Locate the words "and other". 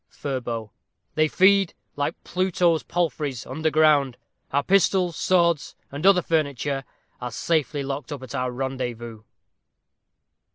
5.91-6.23